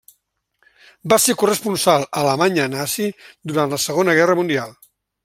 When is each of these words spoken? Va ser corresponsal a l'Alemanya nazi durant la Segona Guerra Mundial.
Va 1.11 1.19
ser 1.25 1.35
corresponsal 1.41 2.07
a 2.07 2.23
l'Alemanya 2.29 2.67
nazi 2.77 3.07
durant 3.53 3.77
la 3.77 3.81
Segona 3.85 4.17
Guerra 4.23 4.39
Mundial. 4.41 4.79